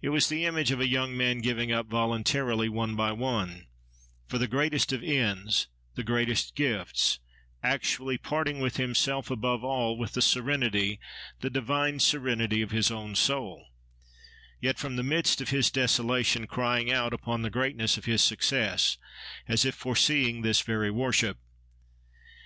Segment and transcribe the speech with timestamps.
[0.00, 3.66] It was the image of a young man giving up voluntarily, one by one,
[4.26, 7.18] for the greatest of ends, the greatest gifts;
[7.62, 10.98] actually parting with himself, above all, with the serenity,
[11.40, 13.66] the divine serenity, of his own soul;
[14.62, 18.96] yet from the midst of his desolation crying out upon the greatness of his success,
[19.46, 21.36] as if foreseeing this very worship.